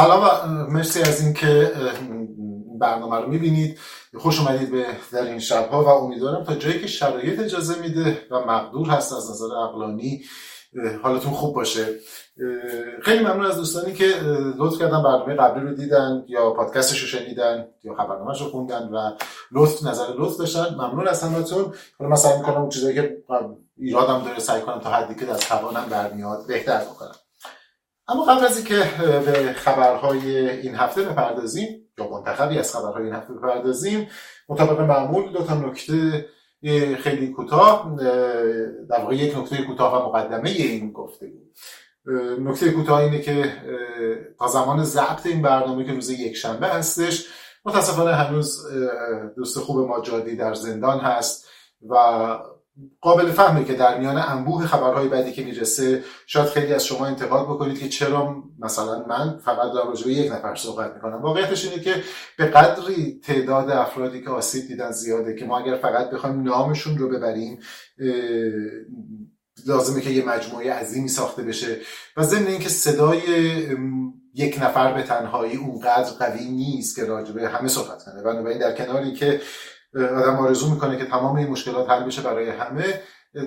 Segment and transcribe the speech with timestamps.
[0.00, 1.72] سلام و مرسی از اینکه
[2.80, 3.78] برنامه رو می‌بینید.
[4.18, 8.40] خوش اومدید به در این شبها و امیدوارم تا جایی که شرایط اجازه میده و
[8.40, 10.22] مقدور هست از نظر عقلانی
[11.02, 11.86] حالتون خوب باشه.
[13.02, 14.04] خیلی ممنون از دوستانی که
[14.58, 19.10] لطف کردن برنامه قبلی رو دیدن یا پادکستش رو شنیدن یا خبرنامهش رو خوندن و
[19.52, 20.74] لطف نظر لطف داشتن.
[20.74, 21.74] ممنون از همتون.
[21.98, 23.16] حالا من سعی می‌کنم اون چیزایی که
[23.76, 27.14] ایرادم داره سعی کنم تا حدی که از توانم برمیاد بهتر بکنم.
[28.10, 33.32] اما قبل از اینکه به خبرهای این هفته بپردازیم یا منتخبی از خبرهای این هفته
[33.32, 34.08] بپردازیم
[34.48, 36.26] مطابق معمول دو تا نکته
[36.98, 37.96] خیلی کوتاه
[38.90, 41.56] در واقع یک نکته کوتاه و مقدمه این گفته بود
[42.40, 43.52] نکته کوتاه اینه که
[44.38, 47.26] تا زمان ضبط این برنامه که روز یک شنبه هستش
[47.64, 48.66] متاسفانه هنوز
[49.36, 51.48] دوست خوب ما جادی در زندان هست
[51.88, 51.94] و
[53.00, 57.46] قابل فهمه که در میان انبوه خبرهای بعدی که می‌رسه شاید خیلی از شما انتقاد
[57.46, 61.22] بکنید که چرا مثلا من فقط دارم راجع یک نفر صحبت می‌کنم.
[61.22, 61.94] واقعیتش اینه که
[62.38, 67.08] به قدری تعداد افرادی که آسیب دیدن زیاده که ما اگر فقط بخوایم نامشون رو
[67.08, 67.58] ببریم
[69.66, 71.76] لازمه که یه مجموعه عظیمی ساخته بشه
[72.16, 73.20] و ضمن اینکه صدای
[74.34, 78.22] یک نفر به تنهایی اونقدر قوی نیست که راجبه همه صحبت کنه.
[78.22, 79.40] بنابراین در کناری که
[79.94, 83.00] آدم آرزو می‌کنه که تمام این مشکلات حل بشه برای همه.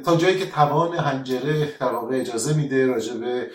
[0.06, 3.48] تا جایی که توان هنجره در واقع اجازه میده راجع به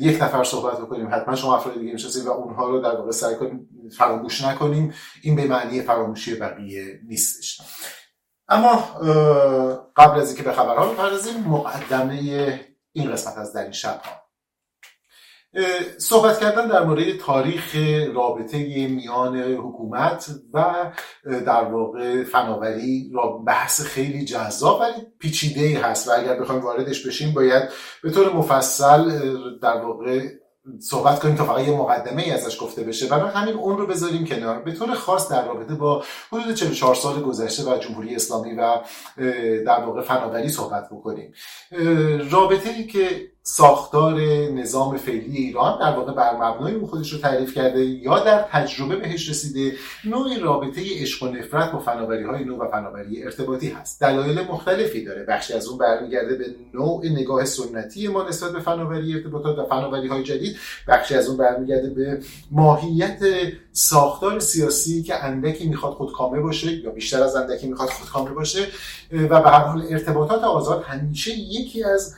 [0.00, 1.14] یک نفر صحبت بکنیم.
[1.14, 4.94] حتما شما افراد دیگه می‌شناسید و اونها رو در واقع سعی کنیم فراموش نکنیم.
[5.22, 7.60] این به معنی فراموشی بقیه نیستش.
[8.48, 8.76] اما
[9.96, 12.60] قبل از اینکه به خبرها بپردازیم مقدمه
[12.92, 14.00] این قسمت از در این شب
[15.98, 17.76] صحبت کردن در مورد تاریخ
[18.14, 20.92] رابطه میان حکومت و
[21.24, 27.34] در واقع فناوری را بحث خیلی جذاب ولی پیچیده هست و اگر بخوایم واردش بشیم
[27.34, 27.62] باید
[28.02, 29.18] به طور مفصل
[29.58, 30.28] در واقع
[30.80, 34.26] صحبت کنیم تا فقط یه مقدمه ای ازش گفته بشه و همین اون رو بذاریم
[34.26, 34.62] کنار.
[34.62, 38.80] به طور خاص در رابطه با حدود 44 سال گذشته و جمهوری اسلامی و
[39.66, 41.32] در واقع فناوری صحبت بکنیم.
[42.30, 44.20] رابطه ای که ساختار
[44.50, 48.96] نظام فعلی ایران در واقع بر مبنای اون خودش رو تعریف کرده یا در تجربه
[48.96, 49.72] بهش رسیده
[50.04, 54.00] نوعی رابطه عشق و نفرت با فناوری های نو و فناوری ارتباطی هست.
[54.00, 55.24] دلایل مختلفی داره.
[55.24, 56.44] بخشی از اون برمیگرده به
[56.74, 60.56] نوع نگاه سنتی ما نسبت به فناوری ارتباطات و فناوری های جدید.
[60.88, 63.20] بخشی از اون برمیگرده به ماهیت
[63.72, 68.66] ساختار سیاسی که اندکی می‌خواد خودکامه باشه یا بیشتر از اندکی می‌خواد خودکامه باشه.
[69.12, 72.14] و به هر حال ارتباطات آزاد همیشه یکی از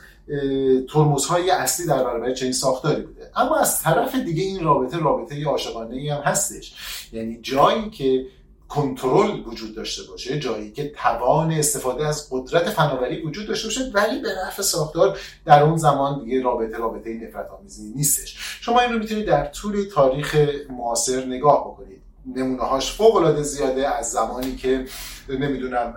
[0.89, 3.31] ترمزهای اصلی در برابر چنین ساختاری بوده.
[3.35, 6.73] اما از طرف دیگه این رابطه رابطه عاشقانه ای هم هستش.
[7.13, 8.25] یعنی جایی که
[8.69, 14.21] کنترل وجود داشته باشه جایی که توان استفاده از قدرت فناوری وجود داشته باشه ولی
[14.21, 18.37] به نفع ساختار در اون زمان دیگه رابطه رابطه نفرت آمیزی نیستش.
[18.61, 20.37] شما این رو می‌تونید در طول تاریخ
[20.69, 22.01] معاصر نگاه بکنید.
[22.35, 24.85] نمونه هاش فوق العاده زیاده از زمانی که
[25.29, 25.93] نمی‌دونم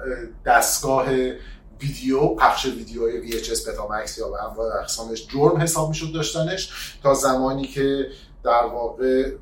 [0.47, 1.07] دستگاه
[1.81, 6.71] ویدیو پخش ویدیوهای VHS بتامکس یا به انواع اقسامش جرم حساب می‌شد داشتنش
[7.03, 8.07] تا زمانی که
[8.45, 9.33] در واقع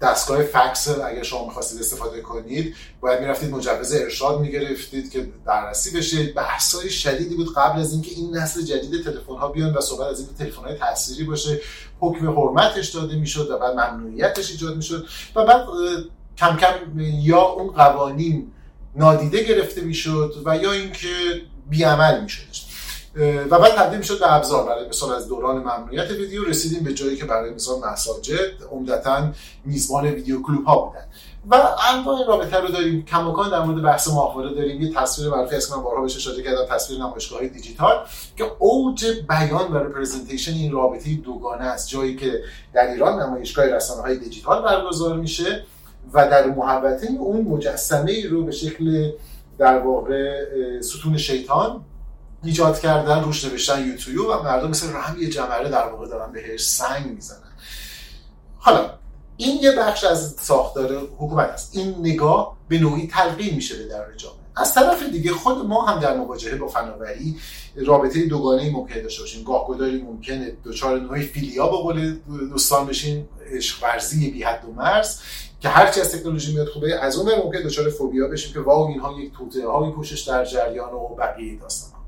[0.00, 6.32] دستگاه فکس اگر شما می‌خواستید استفاده کنید باید می‌رفتید مجوز ارشاد می‌گرفتید که بررسی بشه
[6.32, 10.18] بحثای شدیدی بود قبل از اینکه این نسل جدید تلفن ها بیان و صحبت از
[10.18, 11.60] اینکه تلفن های تأثیری باشه.
[12.00, 15.66] حکم حرمتش داده می‌شد و بعد ممنوعیتش ایجاد می‌شد و بعد
[16.36, 18.52] کم کم یا اون قوانین
[18.96, 21.08] نادیده گرفته می‌شد و یا اینکه
[21.70, 22.74] بیعمل می‌شد.
[23.50, 24.66] و بعد تبدیل می‌شد به ابزار.
[24.66, 29.32] برای مثال از دوران ممنوعیت ویدیو رسیدیم به جایی که برای مثال مساجد عمدتا
[29.64, 31.04] میزبان ویدیو کلوب ها بودن.
[31.50, 31.56] و
[31.92, 33.04] انواع رابطه رو داریم.
[33.04, 34.82] کماکان در مورد بحث ماهواره داریم.
[34.82, 39.72] یه تصویر معروفی هست من بارها بهش اشاره کردم تصویر نمایشگاه دیجیتال که اوج بیان
[39.72, 41.88] و رپرزنتیشن این رابطه دوگانه است.
[41.88, 42.40] جایی که
[42.74, 45.64] در ایران نمایشگاه رسانه های دیجیتال برگزار میشه
[46.12, 49.10] و در محوطه اون مجسمه ای رو به شکل
[49.58, 50.44] در واقع
[50.80, 51.84] ستون شیطان
[52.44, 56.66] ایجاد کردن روش نوشتن یوتیوب و مردم مثل رحم یه جمره در واقع دارن بهش
[56.66, 57.38] سنگ می‌زنن.
[58.58, 58.90] حالا
[59.36, 61.76] این یه بخش از ساختار حکومت است.
[61.76, 64.38] این نگاه به نوعی تلقین میشه در جامعه.
[64.56, 67.36] از طرف دیگه خود ما هم در مواجهه با فناوری
[67.76, 69.44] رابطه دوگانه ممکن داشته باشیم.
[69.44, 74.72] گاه گداری ممکنه دچار نوعی فیلیا به قول دوستان بشین عشق ورزی بی حد و
[74.72, 75.20] مرز.
[75.64, 79.20] که هرچی از تکنولوژی میاد خوبه از اون ممکن دچار فوبیا بشیم که واو اینها
[79.20, 82.00] یک توته هایی پوشش در جریان و بقیه داستان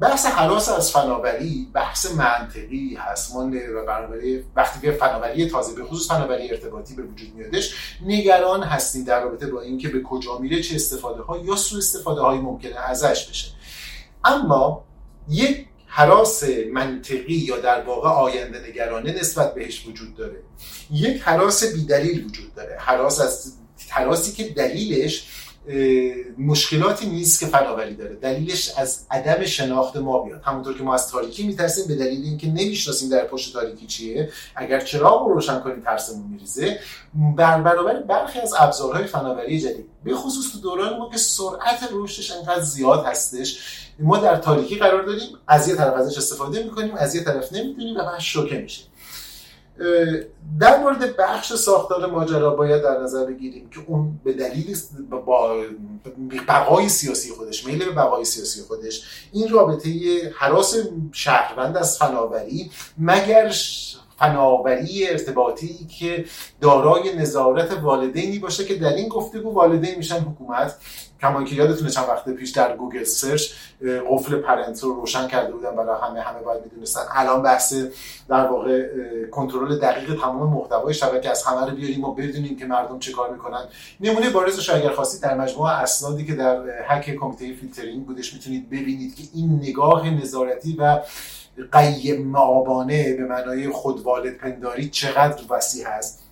[0.00, 3.34] بحث حراس از فناوری بحث منطقی هست.
[3.34, 3.50] ما
[3.86, 7.74] فناوری وقتی که فناوری تازه به خصوص فناوری ارتباطی به وجود میادش
[8.06, 12.20] نگران هستیم در رابطه با اینکه به کجا میره چه استفاده ها یا سوء استفاده
[12.20, 13.52] هایی ممکنه ازش بشه.
[14.24, 14.84] اما
[15.28, 15.66] یک
[16.00, 20.42] حراس منطقی یا در واقع آینده نگرانه نسبت بهش وجود داره.
[20.90, 22.76] یک حراس بیدلیل وجود داره.
[22.78, 23.52] حراس از
[23.88, 25.28] حراسی که دلیلش
[26.38, 28.14] مشکلاتی نیست که فناوری داره.
[28.14, 30.42] دلیلش از عدم شناخت ما بیاد.
[30.44, 34.30] همونطور که ما از تاریکی میترسیم به دلیل اینکه نمی‌شناسیم در پشت تاریکی چیه.
[34.56, 36.78] اگر چراغ رو روشن کنیم ترسمون میریزه.
[37.36, 42.30] بر برابر برخی از ابزارهای فناوری جدید به خصوص تو دوران ما که سرعت رشدش
[42.30, 43.58] انقدر زیاد هستش
[43.98, 47.96] ما در تاریکی قرار داریم از یه طرف ازش استفاده می‌کنیم از یه طرف نمی‌دونیم
[47.96, 48.82] و شوکه میشه
[50.60, 54.76] در مورد بخش ساختار ماجرا باید در نظر بگیریم که اون به دلیل
[55.10, 55.56] با
[56.48, 59.90] بقای سیاسی خودش میل به بقای سیاسی خودش این رابطه
[60.36, 60.76] حراس
[61.12, 63.54] شهروند از فناوری مگر
[64.20, 66.24] فناوری ارتباطی که
[66.60, 70.74] دارای نظارت والدینی باشه که در این گفتگو والدین میشن حکومت.
[71.20, 73.50] کما اینکه یادتونه چند وقت پیش در Google Search
[74.10, 77.00] قفل parent رو روشن کرده بودن برای همه همه باید می‌دونستن.
[77.14, 77.74] الان بحث
[78.28, 78.86] در واقع
[79.30, 83.30] کنترل دقیق تمام محتوای شبکه از همه رو بیاریم و بدونیم که مردم چه کار
[83.30, 83.64] می‌کنن.
[84.00, 89.16] نمونه بارزش اگر خواستید در مجموعه اسنادی که در هک کمیته فیلترینگ بودش می‌تونید ببینید
[89.16, 90.98] که این نگاه نظارتی و
[91.72, 96.22] قیم‌مآبانه به معنای خودوالد پنداری چقدر وسیع هست.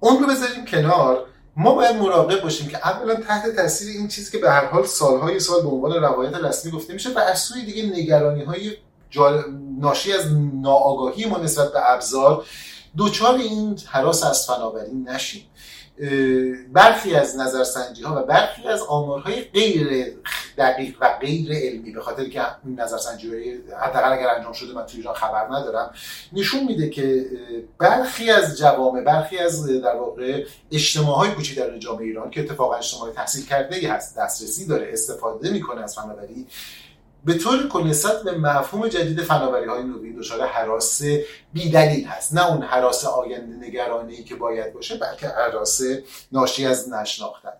[0.00, 1.26] اون رو بذاریم کنار.
[1.56, 5.40] ما باید مراقب باشیم که اولا تحت تاثیر این چیزی که به هر حال سالهای
[5.40, 8.76] سال به عنوان روایت رسمی گفته میشه و از سوی دیگه نگرانی های
[9.80, 10.32] ناشی از
[10.62, 12.44] ناآگاهی ما نسبت به ابزار
[12.96, 15.42] دوچار این حراس از فناوری نشیم.
[16.72, 20.16] برخی از نظرسنجی ها و برخی از آمارهای غیر
[20.58, 23.28] دقیق و غیر علمی به خاطر که این نظرسنجی
[23.80, 25.94] حداقل اگر انجام شده من توی ایران خبر ندارم
[26.32, 27.26] نشون میده که
[27.78, 33.10] برخی از جوامع برخی از در واقع اجتماع های در جامعه ایران که اتفاقا اجتماع
[33.10, 36.46] تحصیل کرده ای هست دسترسی داره استفاده می‌کنه از فناوری
[37.26, 37.92] به طور کل
[38.24, 41.02] به مفهوم جدید فناوری های نوین دچار حراس
[41.52, 42.34] بیدلیل هست.
[42.34, 45.80] نه اون حراس آینده نگرانی که باید باشه بلکه حراس
[46.32, 47.52] ناشی از نشناختن.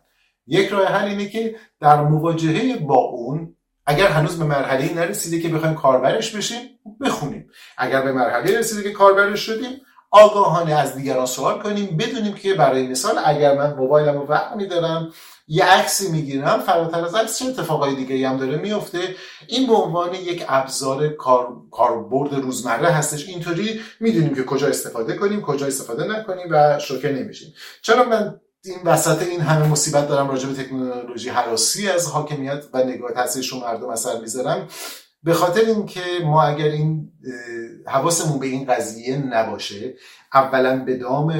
[0.46, 3.56] یک راه حل اینه که در مواجهه با اون
[3.86, 6.60] اگر هنوز به مرحله نرسیده که بخوایم کاربرش بشیم
[7.00, 7.50] بخونیم.
[7.78, 12.86] اگر به مرحله رسیده که کاربرش شدیم آگاهانه از دیگران سوال کنیم بدونیم که برای
[12.86, 15.12] مثال اگر من موبایلم رو دارم
[15.48, 18.98] یه عکسی می‌گیرم فراتر از عکس چه اتفاقای دیگه هم داره میفته
[19.46, 23.28] این به عنوان یک ابزار کار کاربرد روزمره هستش.
[23.28, 27.54] اینطوری می‌دونیم که کجا استفاده کنیم کجا استفاده نکنیم و شوکه نمیشیم.
[27.82, 32.84] چرا من این وسط این همه مصیبت دارم راجع به تکنولوژی حراسی از حاکمیت و
[32.84, 34.68] نگاه تاثیرش مردم اثر می‌ذارم.
[35.22, 37.12] به خاطر اینکه ما اگر این
[37.86, 39.94] حواسمون به این قضیه نباشه
[40.34, 41.34] اولا به دام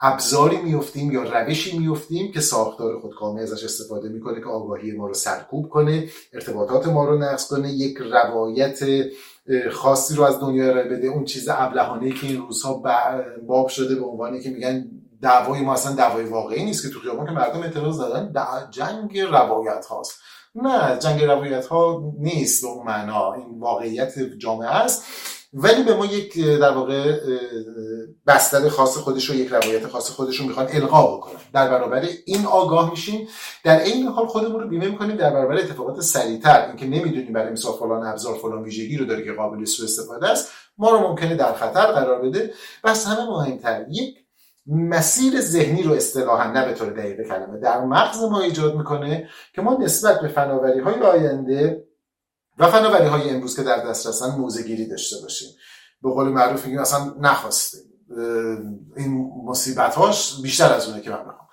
[0.00, 5.14] ابزاری میفتیم یا روشی میفتیم که ساختار خودکامه ازش استفاده می‌کنه که آگاهی ما رو
[5.14, 8.78] سرکوب کنه ارتباطات ما رو نقص کنه یک روایت
[9.72, 11.06] خاصی رو از دنیا ارائه بده.
[11.06, 12.82] اون چیز ابلهانه که این روزها
[13.46, 14.90] باب شده به عنوانی که میگن
[15.22, 18.32] دعوای ما اصلا دعوای واقعی نیست که تو خیابان که مردم اعتراض دادن
[18.70, 20.20] جنگ روایت هاست
[20.54, 23.32] نه جنگ روایت ها نیست به اون معنا.
[23.32, 25.04] این واقعیت جامعه است.
[25.54, 27.20] ولی به ما یک در واقع
[28.26, 31.40] بستر خاص خودش رو یک روایت خاص خودش رو می‌خوان القا بکنن.
[31.54, 33.28] در برابر این آگاه میشیم.
[33.64, 35.16] در این حال خودمون رو بیمه می‌کنیم.
[35.16, 36.66] در برابر اتفاقات سریعتر.
[36.66, 40.48] اینکه نمی‌دونیم برای مثال فلان ابزار فلان ویژگی رو داره که قابل سوء استفاده است.
[40.78, 42.54] ما رو ممکنه در خطر قرار بده.
[42.84, 43.84] و همه مهمتر.
[43.90, 44.14] یک
[44.66, 49.62] مسیر ذهنی رو اصطلاحا نه به طور دقیق کلمه در مغز ما ایجاد می‌کنه که
[49.62, 51.84] ما نسبت به فناوری های آینده
[52.58, 55.48] و فناوری های امروز که در دسترسن موزه گیری داشته باشیم.
[56.02, 57.78] به قول معروف میگیم اصلا نخواسته.
[58.96, 61.48] این مصیبت هاش بیشتر از اونه که من بخوام.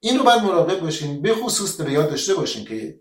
[0.00, 3.00] این رو باید مراقب باشیم به خصوص به یاد داشته باشیم که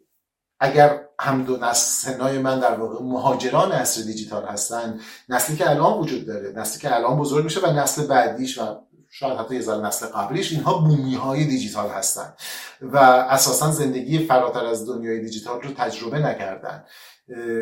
[0.60, 6.26] اگر هم دو نسل من در واقع مهاجران عصر دیجیتال هستن نسلی که الان وجود
[6.26, 8.62] داره نسلی که الان بزرگ میشه و نسل بعدیش و
[9.20, 12.34] شاید حتی یه نسل قبلیش اینها بومی های دیجیتال هستن
[12.82, 16.84] و اساسا زندگی فراتر از دنیای دیجیتال رو تجربه نکردن.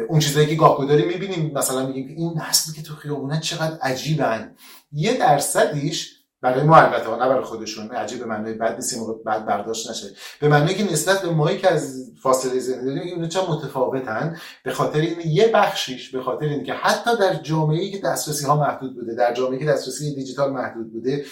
[0.10, 3.78] اون چیزایی که گاه داریم می‌بینیم مثلا میگیم که این نسلی که تو خیابونه چقدر
[3.82, 4.56] عجیبن.
[4.92, 9.90] یه درصدیش برای ما البته نه برای خودشون عجیب به معنای بد نیست بعد برداشت
[9.90, 10.08] نشه.
[10.40, 14.74] به معنی که نسبت به مایی که از فاصله زنده داریم اینا چه متفاوتن؟ به
[14.74, 19.16] خاطر این یه بخشیش به خاطر اینکه حتی در جامعه‌ای که دسترسی ها محدود بوده
[19.16, 21.26] در جامعه‌ای که دسترسی دیجیتال محدود بوده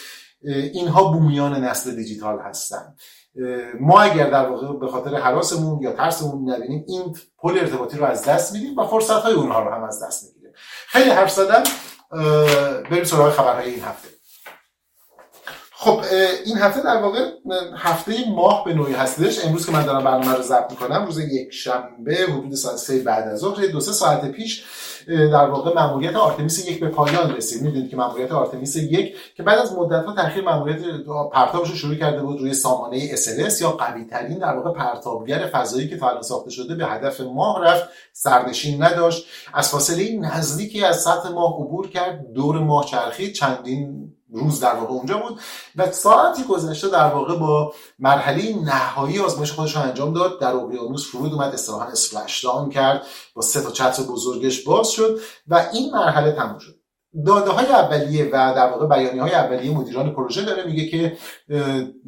[0.74, 2.96] اینها بومیان نسل دیجیتال هستن.
[3.80, 8.26] ما اگر در واقع به خاطر حراسمون یا ترسمون نبینیم این پل ارتباطی رو از
[8.26, 10.54] دست میدیم و فرصت های اونها رو هم از دست می‌گیریم.
[10.88, 11.64] خیلی حرف زدم
[12.92, 14.10] بریم سراغ خبرهای این هفته.
[15.84, 16.02] خب
[16.46, 17.20] این هفته در واقع
[17.78, 19.46] هفته ماه به نوعی هستش.
[19.46, 23.28] امروز که من دارم برنامه رو ضبط می‌کنم روز یک شنبه حدود ساعت سه بعد
[23.28, 24.64] از ظهر دو سه ساعت پیش
[25.08, 27.62] در واقع ماموریت آرتمیس یک به پایان رسید.
[27.62, 30.80] می‌دونید که ماموریت آرتمیس یک که بعد از مدت ها تاخیر ماموریت
[31.34, 35.88] پرتابش رو شروع کرده بود روی سامانه SLS یا قوی ترین در واقع پرتابگر فضایی
[35.88, 37.90] که تا ساخته شده به هدف ماه رفت.
[38.14, 39.26] سرنشین نداشت.
[39.54, 42.34] از فاصله نزدیکی از سطح ماه عبور کرد.
[42.34, 43.34] دور ماه چرخید.
[43.34, 45.40] چندین روز در واقع اونجا بود
[45.76, 50.40] و ساعتی گذشته در واقع با مرحله نهایی آزمایش خودش انجام داد.
[50.40, 55.70] در اقیانوس فرود اومد اصطلاحا splash کرد با سه تا چتر بزرگش باز شد و
[55.74, 56.81] این مرحله تموم شد.
[57.26, 61.18] داده های اولیه و در واقع بیانی های اولیه مدیران پروژه داره میگه که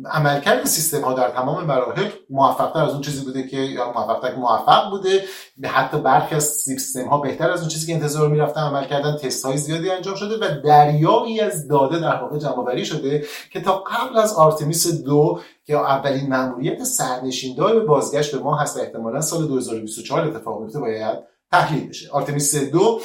[0.05, 4.89] عملکرد سیستم ها در تمام مراحل موفق از اون چیزی بوده که یا موفق موفق
[4.89, 5.23] بوده.
[5.65, 9.45] حتی برخی از سیستم ها بهتر از اون چیزی که انتظار می‌رفتن عمل کردن تست
[9.45, 14.17] های زیادی انجام شده و دریایی از داده در واقع جمع شده که تا قبل
[14.17, 20.61] از آرتمیس دو که اولین مأموریت سرنشیندار بازگشت به ما هست احتمالا سال 2024 اتفاق
[20.61, 21.19] میفته باید
[21.51, 22.09] تحلیل بشه.
[22.11, 22.99] آرتمیس دو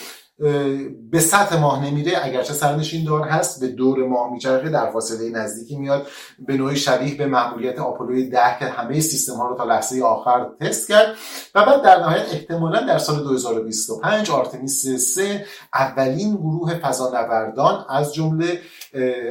[1.10, 2.12] به سطح ماه نمیره.
[2.22, 6.06] اگرچه سرنشین دار هست به دور ماه میچرخه در فاصله نزدیکی میاد.
[6.46, 10.46] به نوعی شبیه به ماموریت آپولوی ده که همه سیستم ها رو تا لحظه آخر
[10.60, 11.14] تست کرد.
[11.54, 18.60] و بعد در نهایت احتمالا در سال 2025 آرتمیس 3 اولین گروه فضانوردان از جمله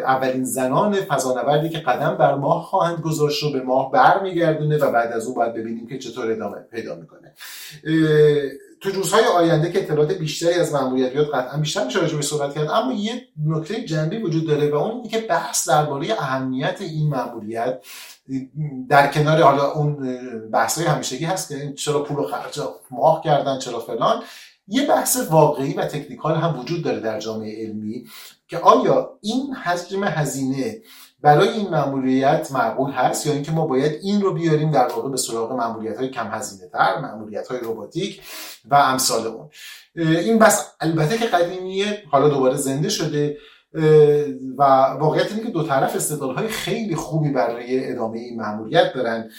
[0.06, 5.12] اولین زنان فضانوردی که قدم بر ماه خواهند گذاشت رو به ماه برمیگردونه و بعد
[5.12, 7.34] از اون باید ببینیم که چطور ادامه پیدا می‌کنه.
[8.82, 12.70] تو روزهای آینده که اطلاعات بیشتری از ماموریت قطعا بیشتر میشه راجع صحبت کرد.
[12.70, 17.80] اما یه نکته جنبی وجود داره و اون اینه که بحث درباره اهمیت این ماموریت
[18.90, 19.98] در کنار حالا اون
[20.50, 22.60] بحث های همیشگی هست که چرا پول خرج
[22.92, 24.24] ماه کردن چرا فلان.
[24.68, 28.06] یه بحث واقعی و تکنیکال هم وجود داره در جامعه علمی.
[28.48, 30.82] که آیا این حجم هزینه
[31.22, 35.18] برای این ماموریت معقول هست یا اینکه ما باید این رو بیاریم در واقع به
[35.18, 38.22] سراغ ماموریت های کم هزینه تر ماموریت های رباتیک
[38.70, 39.50] و امثال اون؟
[39.96, 43.38] این بس البته که قدیمیه حالا دوباره زنده شده
[44.58, 44.63] و
[45.00, 49.30] واقعیت اینه که دو طرف استدلال های خیلی خوبی برای ادامه این ماموریت دارن.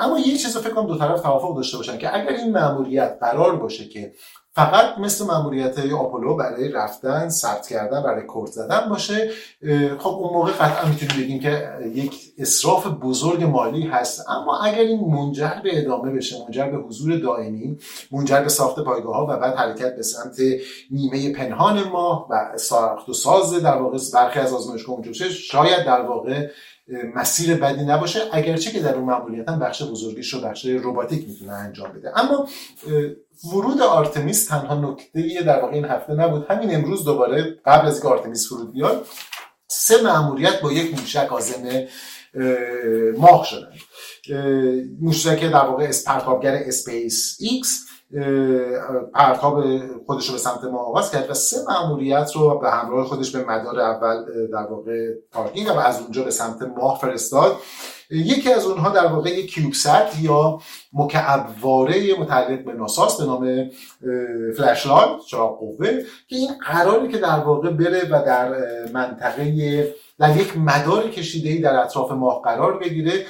[0.00, 3.16] اما یه چیز رو فکر کنم دو طرف توافق داشته باشن که اگر این ماموریت
[3.20, 4.12] قرار باشه که
[4.54, 9.30] فقط مثل معمولیت های آپولو برای رفتن ثبت کردن و رکورد زدن باشه.
[9.98, 14.28] خب اون موقع قطعا می‌تونیم بگیم که یک اصراف بزرگ مالی هست.
[14.28, 17.78] اما اگر این منجر به ادامه بشه منجر به حضور دائمی
[18.10, 20.36] منجر به ساخت پایگاه ها و بعد حرکت به سمت
[20.90, 26.00] نیمه پنهان ما و ساخت و ساز در واقع برخی از آزمایشگاه اونجا شاید در
[26.00, 26.48] واقع
[27.14, 31.52] مسیر بدی نباشه اگرچه که در اون معمولیت هم بخش بزرگیش رو بخش روباتیک می‌تونه
[31.52, 32.18] انجام بده.
[32.18, 32.48] اما
[33.52, 36.46] ورود آرتمیس تنها نکته در واقع این هفته نبود.
[36.50, 39.06] همین امروز دوباره قبل از اینکه آرتمیس فرود بیاد
[39.68, 41.86] سه مأموریت با یک موشک آزم
[43.18, 43.72] ماه شدن.
[45.00, 47.80] موشک در واقع پرتابگر اسپیس ایکس
[49.14, 49.64] پرتاب
[50.06, 53.44] خودش رو به سمت ماه آغاز کرد و سه مأموریت رو به همراه خودش به
[53.44, 57.56] مدار اول در واقع پارکینگ و از اونجا به سمت ماه فرستاد.
[58.10, 60.58] یکی از اونها در واقع یک CubeSat یا
[60.92, 63.70] مکعبواره متعلق به ناساست به نام
[64.56, 68.54] Flashlight چراغ قوه که این قراره که در واقع بره و در
[68.92, 73.26] منطقه در یک مدار کشیده ای در اطراف ماه قرار بگیره.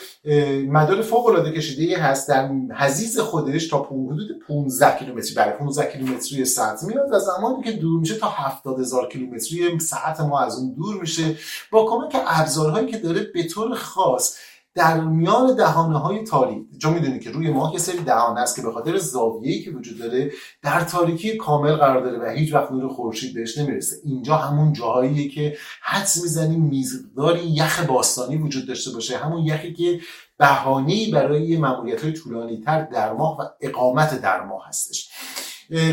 [0.69, 6.45] مدار فوق العاده کشیده هست در حزیز خودش تا حدود 15 کیلومتری برای 15 کیلومتری
[6.45, 10.75] ساعت میاد و زمانی که دور میشه تا 70 هزار کیلومتری ساعت ما از اون
[10.75, 11.37] دور میشه.
[11.71, 14.37] با کمک ابزارهایی که داره به طور خاص
[14.75, 18.63] در میان دهانه های تاریک چون می‌دونی که روی ماه یه سری دهانه است که
[18.63, 22.89] به خاطر زاویه‌ای که وجود داره در تاریکی کامل قرار داره و هیچ وقت نور
[22.89, 23.97] خورشید بهش نمی‌رسه.
[24.05, 29.17] اینجا همون جاهاییه که حدس می‌زنیم مقداری یخ باستانی وجود داشته باشه.
[29.17, 30.01] همون یخی که
[30.39, 35.11] بهانه‌ای برای مأموریت های طولانی تر در ماه و اقامت در ماه هستش.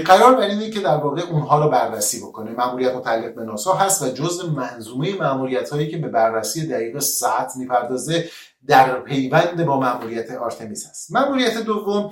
[0.05, 2.51] قرار بر اینه که در واقع اونها رو بررسی بکنه.
[2.51, 7.51] ماموریت متعلق به ناسا هست و جزء منظومه ماموریت هایی که به بررسی دقیق ساعت
[7.57, 8.29] می‌پردازه
[8.67, 12.11] در پیوند با ماموریت آرتمیس هست ماموریت دوم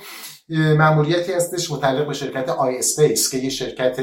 [0.77, 3.99] ماموریتی هستش متعلق به شرکت ispace که یه شرکت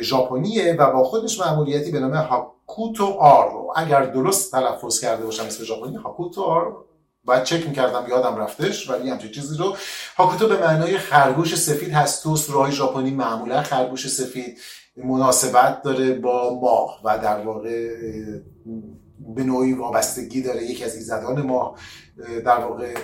[0.00, 3.52] ژاپنیه و با خودش ماموریتی به نام هاکوتو آر.
[3.52, 6.76] رو اگر درست تلفظ کرده باشم اسم ژاپنی هاکوتو آر.
[7.24, 9.76] باید چک می‌کردم یادم رفتش ولی همچین چیزی رو.
[10.16, 12.22] هاکوتو به معنای خرگوش سفید هست.
[12.22, 14.58] توست راه ژاپنی معمولا خرگوش سفید
[14.96, 17.88] مناسبت داره با ماه و در واقع
[19.34, 21.78] به نوعی وابستگی داره یکی از ایزدان ماه
[22.44, 22.94] در واقع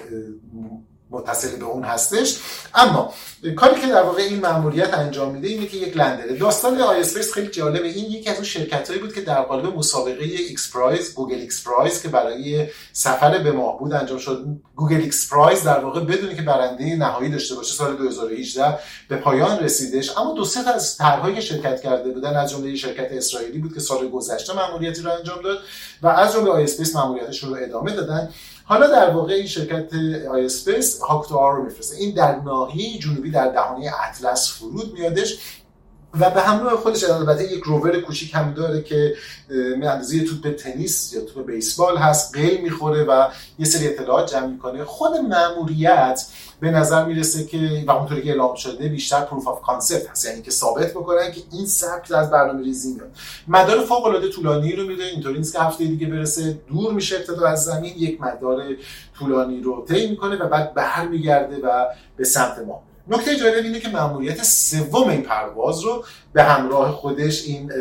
[1.12, 2.38] متصل به اون هستش.
[2.74, 3.14] اما
[3.56, 7.32] کاری که در واقع این ماموریت انجام میده اینه که یک lander ه داستان ispace
[7.32, 7.88] خیلی جالبه.
[7.88, 11.66] این یکی از اون شرکت هایی بود که در قالب مسابقه X Prize Google X
[11.66, 14.46] Prize که برای سفر به ماه بود انجام شد.
[14.76, 18.78] Google X Prize در واقع بدون اینکه برنده نهایی داشته باشه سال 2018
[19.08, 20.18] به پایان رسیدش.
[20.18, 23.80] اما دو سه از طرحهایی که شرکت کرده بودن از جمله شرکت اسرائیلی بود که
[23.80, 25.58] سال گذشته ماموریتی رو انجام داد
[26.02, 28.28] و از جمله ispace ماموریتش رو ادامه دادن.
[28.72, 29.94] حالا در واقع این شرکت
[30.30, 31.96] ispace Hakuto-R رو میفرسته.
[31.96, 35.38] این در ناحیه جنوبی در دهانه اطلس فرود میادش.
[36.20, 39.14] و به همراه خودش البته یک روور کوچیک هم داره که
[39.82, 43.28] اندازه توپ تنیس یا توپ بیسبال هست قل می‌خوره و
[43.58, 44.84] یه سری اطلاعات جمع می‌کنه.
[44.84, 46.26] خود ماموریت
[46.60, 50.26] به نظر می‌رسه که و اونطوری که اعلام شده بیشتر proof of concept هست.
[50.26, 53.10] یعنی که ثابت بکنن که این سبک از برنامه ریزی میاد.
[53.48, 55.04] مدار فوق العاده طولانی رو میده.
[55.04, 57.92] اینطوری نیست که هفته دیگه برسه دور میشه ابتدا از زمین.
[57.96, 58.62] یک مدار
[59.18, 63.88] طولانی رو طی می‌کنه و بعد برمیگرده و به سمت ماه نکته جالب اینه که
[63.88, 67.72] ماموریت سوم این پرواز رو به همراه خودش این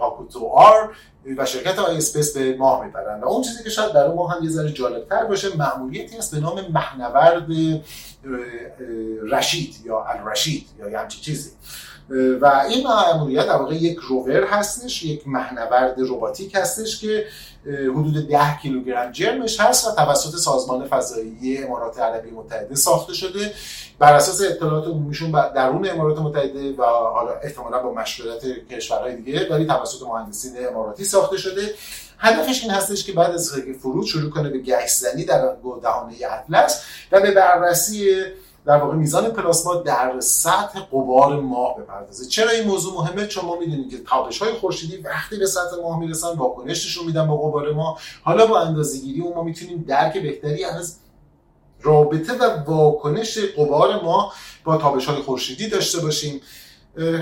[0.00, 0.94] Hakuto-R
[1.36, 4.50] و شرکت ispace به ماه می‌برن و اون چیزی که شاید برای ما هم یه
[4.50, 7.46] ذره جالبتر باشه مأموریتی هست به نام مهنورد
[9.30, 11.50] رشید یا الرشید یا یه همچین چیزی.
[12.10, 17.24] و این مأموریت در واقع یک روور هستش یک مهنورد روباتیک هستش که
[17.66, 23.52] حدود 10 کیلوگرم جرمش هست و توسط سازمان فضایی امارات عربی متحده ساخته شده.
[23.98, 29.66] بر اساس اطلاعات عمومیشون درون امارات متحده و حالا احتمالا با مشورت کشورهای دیگه ولی
[29.66, 31.74] توسط مهندسین اماراتی ساخته شده.
[32.18, 36.82] هدفش این هستش که بعد از فرود شروع کنه به گشت زنی در دهانه اطلس
[37.12, 38.22] و به بررسی
[38.68, 42.26] در واقع میزان پلاسما در سطح قبار ماه بپردازه.
[42.26, 45.98] چرا این موضوع مهمه؟ چون ما می‌دونیم که تابش های خورشیدی وقتی به سطح ماه
[45.98, 48.00] می‌رسن واکنششون میدن با قبار ماه.
[48.22, 50.96] حالا با اندازه‌گیری اون ما می‌تونیم درک بهتری از
[51.82, 54.32] رابطه و واکنش قبار ما
[54.64, 56.40] با تابش های خورشیدی داشته باشیم.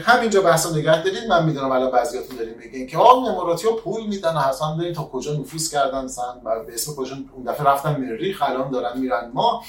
[0.03, 1.25] همینجا بحثا نگه دارید.
[1.29, 5.03] من می‌دونم الان بعضیاتون داریم میگین که آقا اماراتی ها پول میدن و اصلا تا
[5.03, 6.35] کجا نفوذ کردن مثلا
[6.67, 9.62] به اسم کجا اون دفعه رفتن مریخ الان دارن میرن ما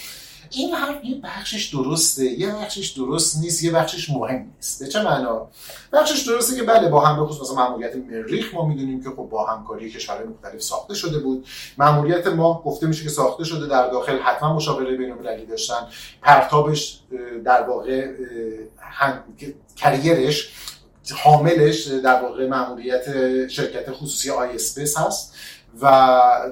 [0.52, 4.84] این حرف یه بخشش درسته یه بخشش درست نیست یه بخشش مهم نیست.
[4.84, 5.48] به چه معنا؟
[5.94, 9.46] بخشش درسته که بله با هم بخصوص مثلا ماموریت مریخ ما می‌دونیم که خب با
[9.46, 11.48] همکاری کشورهای مختلف ساخته شده بود.
[11.78, 15.88] ماموریت ما گفته میشه که ساخته شده در داخل حتما مشاوره بین‌المللی داشتن.
[16.22, 17.00] پرتابش
[17.46, 18.12] در واقع
[19.76, 20.50] carrier ش
[21.24, 23.06] حاملش در واقع ماموریت
[23.48, 25.36] شرکت خصوصی ispace هست
[25.82, 25.88] و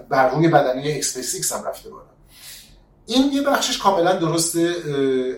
[0.10, 2.15] بر روی بدنه اکسپیس هم رفته بالا.
[3.06, 4.76] این یه بخشش کاملا درسته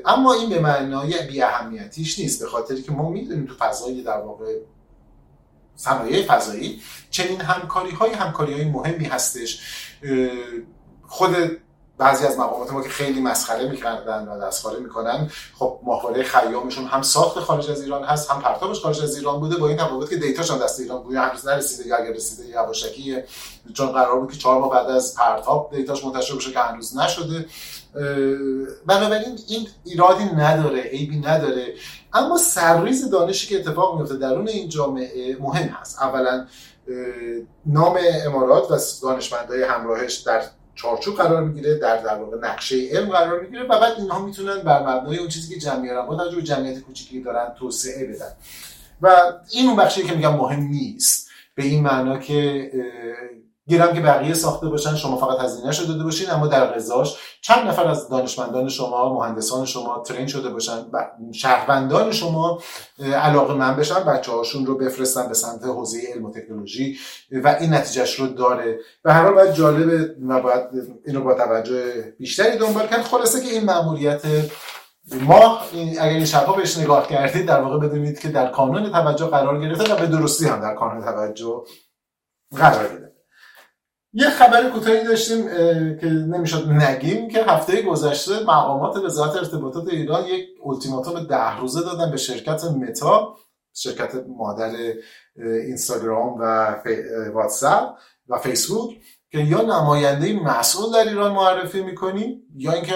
[0.05, 4.17] اما این به معنای بی اهمیتیش نیست به خاطری که ما می‌دونیم تو فضای در
[4.17, 4.55] واقع
[5.75, 9.61] صنایع فضایی چنین همکاری های همکاری های مهمی هستش.
[11.07, 11.35] خود
[11.97, 17.01] بعضی از مقامات ما که خیلی مسخره می‌کردن و دستخاله می‌کنن خب ماهواره خیامشون هم
[17.01, 20.15] ساخت خارج از ایران هست هم پرتابش خارج از ایران بوده با این تفاوت که
[20.15, 23.25] دیتاش هم دست ایران بوده هنوز نرسیده یا اگر رسیده یواشکیه
[23.73, 27.45] چون قرار بود که چهار ماه بعد از پرتاب دیتاش منتشر بشه که هنوز نشده.
[28.85, 31.73] بنابراین این ایرادی نداره عیبی نداره.
[32.13, 36.01] اما سرریز دانشی که اتفاق میفته درون این جامعه مهم هست.
[36.01, 36.47] اولا
[37.65, 40.41] نام امارات و دانشمندای همراهش در
[40.77, 44.81] چارچوب قرار می‌گیره در در واقع نقشه علم قرار می‌گیره و بعد اینها می‌تونن بر
[44.81, 48.31] مبنای اون چیزی که جمعیت با توجه جمعیت کوچیکی دارن توسعه بدن.
[49.01, 51.29] و این اون بخشی که میگم مهم نیست.
[51.55, 52.71] به این معنا که
[53.67, 57.67] گیرم که بقیه ساخته باشن شما فقط هزینه شده داده باشین اما در قضاش چند
[57.67, 60.85] نفر از دانشمندان شما مهندسان شما ترین شده باشن
[61.31, 62.61] شهروندان شما
[62.99, 66.97] علاقه من بشن بچه هاشون رو بفرستن به سمت حوزه علم و تکنولوژی
[67.31, 68.79] و این نتیجهش رو داره.
[69.03, 70.63] به هر حال باید جالبه و باید
[71.05, 73.01] اینو با توجه بیشتری دنبال کرد.
[73.01, 74.21] خلاصه که این مأموریت
[75.11, 75.59] ما
[75.99, 79.93] اگر این شبها بهش نگاه کردید در واقع بدونید که در کانون توجه قرار گرفته
[79.93, 81.63] و به درستی هم در کانون توجه
[82.55, 83.06] قرار گرفته.
[84.13, 85.47] یه خبر کوتاهی داشتیم
[85.97, 92.11] که نمی‌شد نگیم که هفته گذشته مقامات وزارت ارتباطات ایران یک التیماتوم ده روزه دادن
[92.11, 93.35] به شرکت متا
[93.73, 94.71] شرکت مادر
[95.65, 96.75] اینستاگرام و
[97.33, 102.93] واتساپ و فیسبوک که یا نماینده مسئول در ایران معرفی می‌کنیم یا اینکه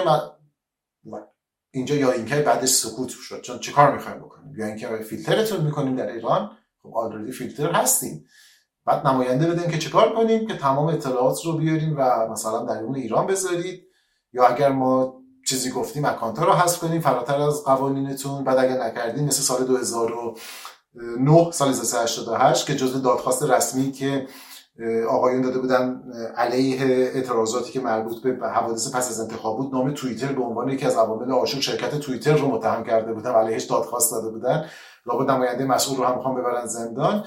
[1.74, 3.40] اینجا یا اینکه بعدش سکوت شد.
[3.40, 6.50] چون چه کار می‌خوایم بکنیم؟ یا اینکه فیلترتون می‌کنیم در ایران؟
[6.82, 8.24] خب already فیلتر هستیم.
[8.86, 12.94] بعد نماینده بدین که چیکار کنیم که تمام اطلاعات رو بیاریم و مثلا در اون
[12.94, 13.82] ایران بذارید.
[14.32, 18.44] یا اگر ما چیزی گفتیم اکانت رو حذف کنیم فراتر از قوانینتون.
[18.44, 24.26] بعد اگر نکردیم مثل سال 2009 سال 1388 که جزء دادخواست رسمی که
[25.08, 26.02] آقایون داده بودن
[26.36, 30.86] علیه اعتراضاتی که مربوط به حوادث پس از انتخاب بود نام توییتر به عنوان یکی
[30.86, 34.64] از عوامل آشوب شرکت توییتر رو متهم کرده بودن علیهش دادخواست داده بودن.
[35.06, 37.24] لابد نماینده مسئول رو هم می‌خوام ببرن زندان.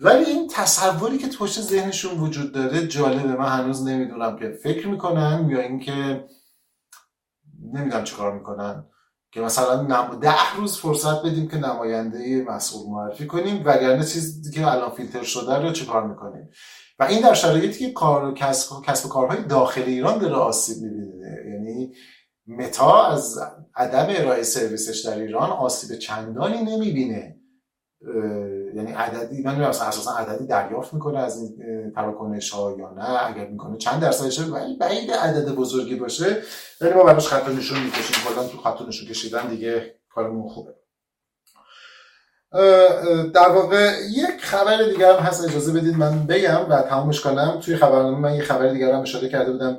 [0.00, 3.36] ولی این تصوری که پشت ذهنشون وجود داره جالبه.
[3.36, 6.24] من هنوز نمی‌دونم که فکر می‌کنن یا اینکه
[7.72, 8.84] نمی‌دونم چیکار می‌کنن.
[9.32, 10.18] که مثلا نم...
[10.20, 15.58] ده روز فرصت بدیم که نماینده مسئول معرفی کنیم وگرنه چیزی که الان فیلتر شده
[15.58, 16.50] رو چیکار می‌کنیم؟
[16.98, 21.36] و این در شرایطی که کار کسب, کسب کارهای داخل ایران داره آسیب می‌بینه.
[21.50, 21.92] یعنی
[22.46, 23.38] متا از
[23.74, 27.36] عدم ارائه سرویسش در ایران آسیب چندانی نمی‌بینه.
[28.76, 33.46] یعنی عددی من نمی‌دونم اساسا عددی دریافت می‌کنه از این تراکنش ها یا نه اگر
[33.46, 36.42] می‌کنه چند درصدشه ولی بعید عدد بزرگی باشه
[36.80, 40.74] ولی ما براش خط نشون می‌کشیم کلا تو خط نشون کشیدن دیگه کارمون خوبه.
[43.34, 47.58] در واقع یک خبر دیگر هم هست اجازه بدید من بگم و تمامش کنم.
[47.60, 49.76] توی خبرنامه من یه خبر دیگر هم اشاره کرده بودم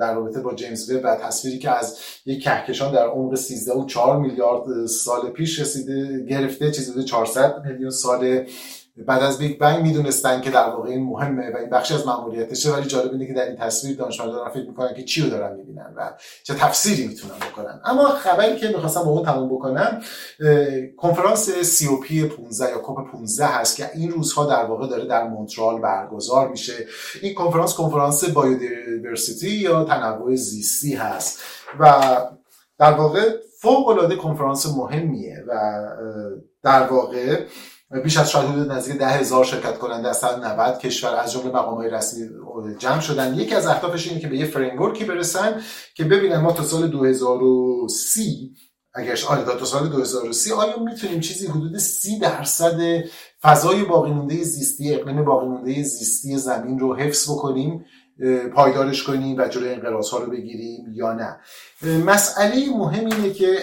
[0.00, 3.86] در رابطه با جیمز وب و تصویری که از یک کهکشان در عمر 13 و
[3.86, 8.46] 4 میلیارد سال پیش رسیده گرفته چیزی بوده 400 میلیون سال
[9.06, 12.72] بعد از بیگ بنگ می‌دونستن که در واقع این مهمه و این بخشی از مأموریتشه
[12.72, 15.94] ولی جالب اینه که در این تصویر دانشمندان فکر می‌کنن که چی رو دارن می‌بینن
[15.96, 16.10] و
[16.42, 17.80] چه تفسیری می‌تونن بکنن.
[17.84, 20.00] اما خبری که می‌خواستم با اون تموم بکنم
[20.96, 25.80] کنفرانس COP 15 یا COP 15 هست که این روزها در واقع داره در مونترال
[25.80, 26.72] برگزار میشه.
[27.22, 31.40] این کنفرانس کنفرانس biodiversity یا تنوع زیستی هست
[31.80, 32.16] و
[32.78, 33.20] در واقع
[33.60, 35.82] فوق العاده کنفرانس مهمیه و
[36.62, 37.44] در واقع
[37.90, 41.90] بیش از شاید حدود نزدیک ده هزار شرکت کننده از 190 کشور از جمله های
[41.90, 42.28] رسمی
[42.78, 43.34] جمع شدن.
[43.34, 45.60] یکی از اهدافش اینه که به یه framework ی برسن
[45.94, 48.54] که ببینن ما تا سال 2030
[48.94, 52.80] اگرش آره تا سال 2030 آیا می‌تونیم چیزی حدود 30 درصد
[53.42, 57.84] فضای باقی مونده زیستی اقلیم باقی مونده زیستی زمین رو حفظ بکنیم
[58.54, 61.36] پایدارش کنیم و جلوی انقراض ها رو بگیریم یا نه؟
[62.04, 63.56] مسئله مهم اینه که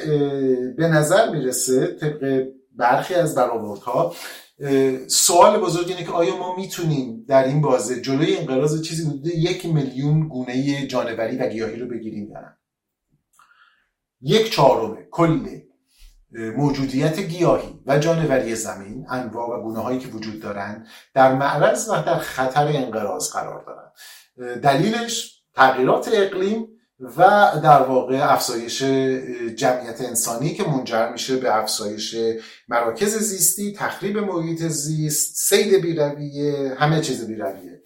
[0.77, 2.43] به نظر می‌رسه طبق
[2.77, 4.15] برخی از برآوردها
[5.07, 9.65] سوال بزرگ اینه که آیا ما می‌تونیم در این بازه جلوی انقراض چیزی حدود یک
[9.65, 12.57] میلیون گونه جانوری و گیاهی رو بگیریم نه؟
[14.21, 15.59] یک چهارم کل
[16.31, 22.03] موجودیت گیاهی و جانوری زمین انواع و گونه هایی که وجود دارند در معرض و
[22.05, 26.67] در خطر انقراض قرار دارند دلیلش تغییرات اقلیم
[26.99, 28.83] و در واقع افزایش
[29.55, 32.15] جمعیت انسانی که منجر میشه به افزایش
[32.67, 37.81] مراکز زیستی تخریب محیط زیست سید بیرویه همه چیز بیرویه.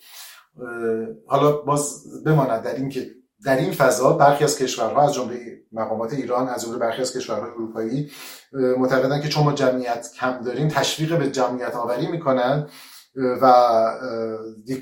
[1.28, 3.10] حالا باز بماند در این که
[3.46, 7.52] در این فضا برخی از کشورها از جمله مقامات ایران از جمله برخی از کشورهای
[7.52, 8.12] اروپایی
[8.54, 12.68] معتقدن که چون ما جمعیت کم داریم تشویق به جمعیت آوری می‌کنن
[13.16, 13.54] و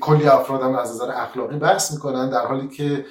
[0.00, 3.04] کلی افراد هم از نظر اخلاقی بحث می‌کنن در حالی که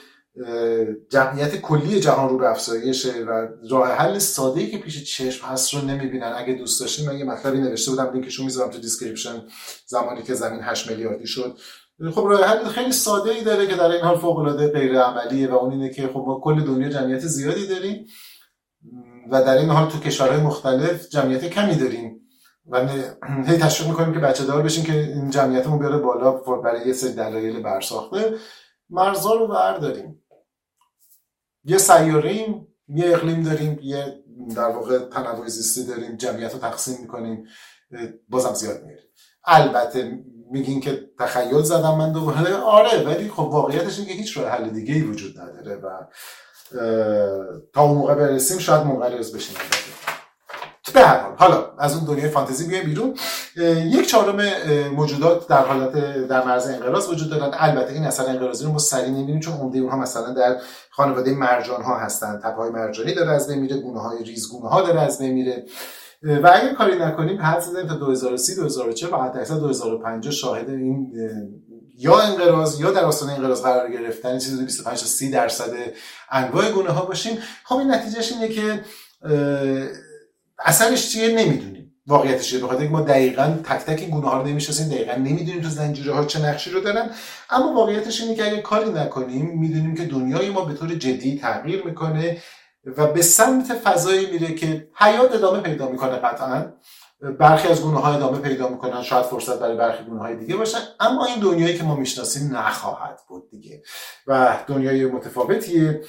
[1.09, 5.73] جمعیت کلی جهان رو به افزایشه و راه حل ساده ای که پیش چشم هست
[5.73, 6.33] رو نمی‌بینن.
[6.37, 9.41] اگه دوست داشتین من یه مطلبی نوشته بودم لینکشو می‌ذارم تو description.
[9.85, 11.57] زمانی که زمین 8 میلیاردی شد.
[12.11, 15.47] خب راه حل خیلی ساده ای داره که در این حال فوق العاده غیر عملیه
[15.47, 18.05] و اون اینه که خب ما کل دنیا جمعیت زیادی داریم
[19.31, 22.21] و در این حال تو کشورهای مختلف جمعیت کمی داریم.
[22.69, 22.87] و
[23.45, 27.13] هی تشویق می‌کنیم که بچه دار بشین که این جمعیتمون بیاره بالا برای یه سری
[27.13, 28.33] دلایل برساخته.
[28.89, 30.23] مرزا رو برداریم.
[31.67, 34.23] یه سیاره ایم یه اقلیم داریم یه
[34.55, 37.43] در واقع تنوع زیستی داریم جمعیت رو تقسیم می‌کنیم
[38.29, 39.03] بازم زیاد میریم.
[39.45, 40.19] البته
[40.51, 44.69] میگین که تخیل زدم من دوباره آره ولی خب واقعیتش اینه که هیچ راه حل
[44.69, 45.89] دیگه ای وجود نداره و
[47.73, 49.55] تا اون موقع برسیم شاید منقرض بشیم.
[50.93, 51.35] به هر حال.
[51.37, 53.15] حالا از اون دنیای فانتزی بیایم بیرون.
[53.85, 54.41] یک چهارم
[54.95, 55.91] موجودات در حالت
[56.27, 57.51] در مرز انقراض وجود دارن.
[57.53, 60.57] البته این اثر انقراضی رو ما سریع نمی‌بینیم چون عمده اونها مثلا در
[60.91, 62.39] خانواده مرجان ها هستن.
[62.43, 65.65] تپه های مرجانی داره از بین میره گونه های ریزگونه ها داره از بین میره.
[66.23, 71.13] و اگر کاری نکنیم حد زدیم تا 2030 2040 و حتی 2050 شاهد این
[71.97, 74.39] یا انقراض یا در آستانه انقراض قرار گرفتن.
[74.39, 75.69] چیزی 25 تا 30 درصد
[76.31, 77.37] انواع گونه ها باشیم.
[77.63, 78.81] خب این نتیجهش اینه که
[80.65, 81.93] اثرش چیه نمی‌دونیم.
[82.07, 85.69] واقعیتش چیه بخاطر ما دقیقا تک تک این گونه ها رو نمی‌شناسیم دقیقا نمی‌دونیم تو
[85.69, 87.09] زنجیره ها چه نقشی رو دارن.
[87.49, 91.83] اما واقعیتش اینه که اگه کاری نکنیم می‌دونیم که دنیای ما به طور جدی تغییر
[91.85, 92.37] می‌کنه
[92.97, 96.65] و به سمت فضایی میره که حیات ادامه پیدا می‌کنه قطعا.
[97.39, 100.79] برخی از گونه های ادامه پیدا می‌کنن شاید فرصت برای برخی گونه های دیگه باشن
[100.99, 103.83] اما این دنیایی که ما می‌شناسیم نخواهد بود دیگه.
[104.27, 106.01] و دنیای متفاوتیه.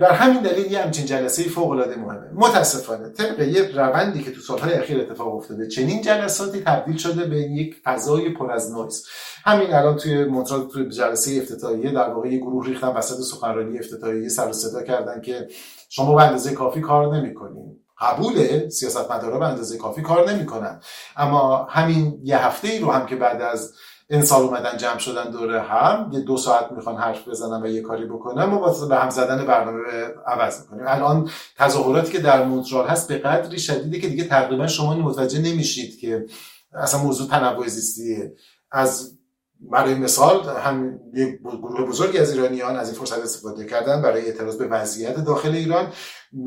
[0.00, 2.30] بر همین دلیل یه همچین جلسه فوق العاده مهمه.
[2.34, 7.36] متاسفانه طبق یه روندی که تو سالهای اخیر اتفاق افتاده چنین جلساتی تبدیل شده به
[7.36, 9.06] یک فضای پر از نویز.
[9.44, 14.28] همین الان توی مونترال توی جلسه افتتاحیه در واقع یه گروه ریختن وسط سخنرانی افتتاحیه
[14.28, 15.48] سر صدا کردن که
[15.88, 17.78] شما به اندازه کافی کار نمی‌کنین.
[18.00, 20.80] قبوله سیاستمدارا به اندازه کافی کار نمی‌کنن.
[21.16, 23.72] اما همین یه هفته ای رو هم که بعد از
[24.10, 26.10] این اومدن جمع شدن دوره هم.
[26.12, 28.44] یه دو ساعت می‌خوان حرف بزنن و یه کاری بکنن.
[28.44, 29.82] ما به هم زدن برنامه
[30.26, 30.84] عوض می‌کنیم.
[30.88, 35.98] الان تظاهراتی که در مونترال هست به قدری شدیده که دیگه تقریبا شما متوجه نمیشید
[36.00, 36.26] که
[36.72, 38.34] اصلا موضوع تنوع زیستیه.
[38.70, 39.18] از
[39.60, 44.56] برای مثال هم یک گروه بزرگی از ایرانیان از این فرصت استفاده کردن برای اعتراض
[44.56, 45.92] به وضعیت داخل ایران.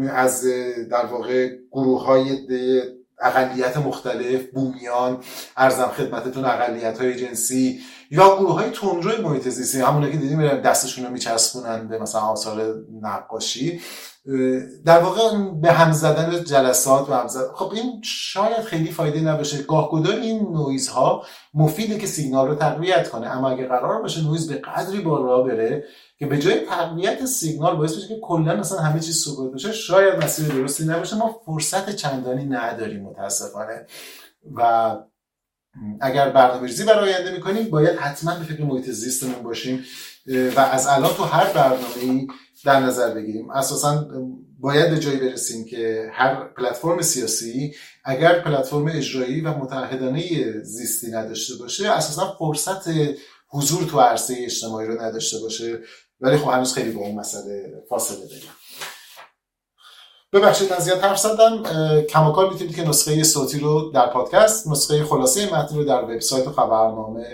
[0.10, 0.44] از
[0.92, 2.48] در واقع گروه های
[3.22, 5.24] اقلیت مختلف بومیان
[5.58, 11.06] ارزم خدمتتون اقلیت های جنسی یا گروه های تندروی محیط زیستی همونه که دیدیم دستشون
[11.06, 13.82] رو میچسبونن به مثلا آثار نقاشی.
[14.86, 15.22] در واقع
[15.62, 17.54] به هم زدن جلسات و هم زدن.
[17.54, 19.64] خب این شاید خیلی فایده نباشه.
[19.64, 23.28] گاهگدار این نویزها مفیده که سیگنال رو تقویت کنه.
[23.28, 25.84] اما اگه قرار باشه نویز به قدری بالا بره
[26.18, 30.24] که به جای تقویت سیگنال باعث بشه که کلا اصلا همه چیز سکوت بشه شاید
[30.24, 31.16] مسیر درستی نباشه.
[31.16, 33.86] ما فرصت چندانی نداریم متاسفانه.
[34.56, 34.96] و
[36.02, 39.86] اگر برنامه ریزی برای آینده می‌کنیم باید حتما به فکر محیط زیستمون باشیم
[40.56, 42.28] و از الان تو هر برنامه
[42.66, 43.50] در نظر بگیریم.
[43.50, 44.08] اساسا
[44.60, 47.74] باید به جایی برسیم که هر پلتفرم سیاسی
[48.06, 52.84] اگر پلتفرم اجرایی و متحدانه زیستی نداشته باشه اساسا فرصت
[53.50, 55.80] حضور تو عرصه اجتماعی رو نداشته باشه.
[56.22, 58.50] ولی خب هنوز خیلی با اون مسئله فاصله داریم.
[60.34, 61.64] ببخشید من زیاد حرف زدم
[62.10, 66.52] کماکان می‌تونید که نسخه صوتی رو در پادکست نسخه خلاصه متن رو در وبسایت و
[66.52, 67.26] خبرنامه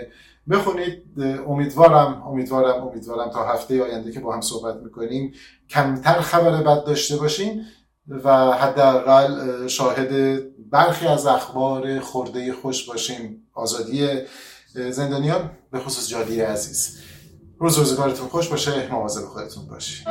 [0.50, 1.02] بخونید.
[1.48, 5.34] امیدوارم امیدوارم امیدوارم تا هفته آینده که با هم صحبت می‌کنیم
[5.70, 7.66] کمتر خبر بد داشته باشیم
[8.08, 13.42] و حداقل شاهد برخی از اخبار خورده خوش باشیم.
[13.54, 14.08] آزادی
[14.90, 16.98] زندانیان به خصوص جادی عزیز.
[17.58, 20.06] روز روزگارتون خوش باشه مواظب خودتون باشید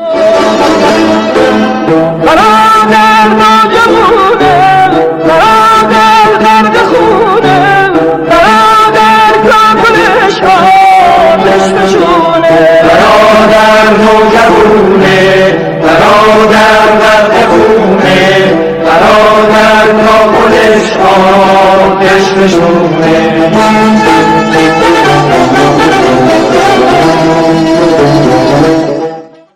[2.25, 4.89] برادر ناجوونه
[5.27, 7.89] برادر درد خونه
[8.29, 18.53] برادر کاملش آتش بشونه برادر نوجوونه برادر درد خونه
[18.85, 23.49] برادر کاملش آتش بشونه